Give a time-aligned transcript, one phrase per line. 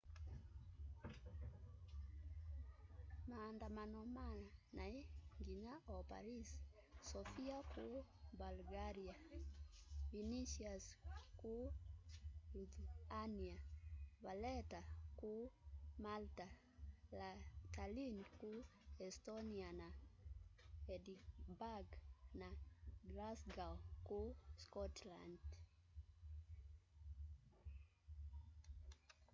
[3.29, 4.99] maandamano manai
[5.39, 6.49] nginya o paris
[7.09, 7.97] sofia kuu
[8.41, 9.15] bulgaria
[10.11, 10.85] vilnius
[11.41, 11.65] kuu
[12.55, 13.57] lithuania
[14.23, 14.79] valetta
[15.19, 15.43] kuu
[16.03, 16.47] malta
[17.75, 18.59] tallinn kuu
[19.07, 19.87] estonia na
[20.93, 21.91] edinburgh
[22.41, 22.47] na
[23.11, 23.73] glasgow
[24.07, 24.29] kuu
[24.63, 25.37] scotland